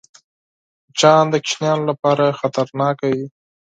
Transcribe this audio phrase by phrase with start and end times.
[0.87, 3.23] مچان د ماشومانو لپاره خطرناک وي